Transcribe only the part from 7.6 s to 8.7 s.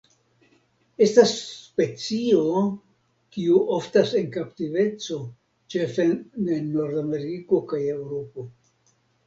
kaj Eŭropo.